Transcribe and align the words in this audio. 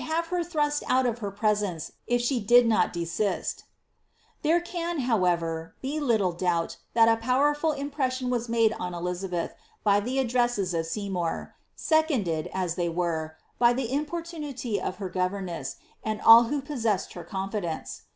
e 0.01 0.03
her 0.03 0.43
thrust 0.43 0.83
out 0.87 1.05
oi 1.05 1.13
her 1.17 1.29
presence 1.29 1.91
if 2.07 2.19
she 2.19 2.39
did 2.39 2.65
not 2.65 2.91
desisL^^ 2.91 3.61
There 4.41 4.59
can, 4.59 5.01
however, 5.01 5.75
be 5.79 5.99
little 5.99 6.31
doubt 6.31 6.77
that 6.95 7.07
a 7.07 7.17
powerful 7.21 7.71
impression 7.71 8.31
was 8.31 8.49
made 8.49 8.73
on 8.79 8.93
Eliabeth 8.93 9.51
by 9.83 9.99
the 9.99 10.17
addresses 10.17 10.73
of 10.73 10.87
Seymour, 10.87 11.53
seconded, 11.75 12.49
as 12.51 12.73
they 12.73 12.89
were, 12.89 13.37
by 13.59 13.73
the 13.73 13.93
importunity 13.93 14.81
of 14.81 14.95
her 14.95 15.07
governess, 15.07 15.75
and 16.03 16.19
all 16.21 16.45
who 16.45 16.63
possessed 16.63 17.13
her 17.13 17.23
confidence. 17.23 18.01